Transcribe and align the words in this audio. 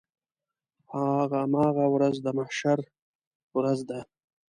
هماغه 1.39 1.85
ورځ 1.95 2.15
د 2.25 2.27
محشر 2.37 2.79
ورځ 3.57 3.79
ده. 3.89 3.99